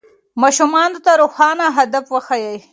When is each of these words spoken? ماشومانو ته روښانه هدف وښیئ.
ماشومانو 0.41 0.99
ته 1.05 1.11
روښانه 1.21 1.65
هدف 1.77 2.05
وښیئ. 2.09 2.57